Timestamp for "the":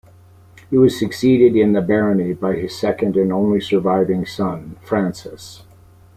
1.73-1.81